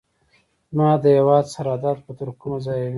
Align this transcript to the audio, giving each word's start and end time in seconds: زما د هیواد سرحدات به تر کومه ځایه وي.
زما 0.71 0.89
د 1.03 1.05
هیواد 1.17 1.45
سرحدات 1.53 1.97
به 2.05 2.11
تر 2.19 2.27
کومه 2.41 2.57
ځایه 2.65 2.81
وي. 2.87 2.89